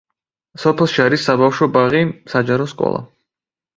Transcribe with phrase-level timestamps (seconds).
[0.61, 2.01] სოფელში არის საბავშვო ბაღი,
[2.35, 3.05] საჯარო სკოლა.